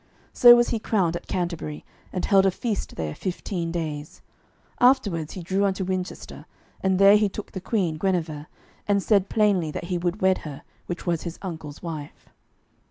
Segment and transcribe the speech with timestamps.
[0.33, 4.23] So was he crowned at Canterbury, and held a feast there fifteen days.
[4.79, 6.45] Afterwards he drew unto Winchester,
[6.81, 8.47] and there he took the Queen, Guenever,
[8.87, 12.29] and said plainly that he would wed her which was his uncle's wife.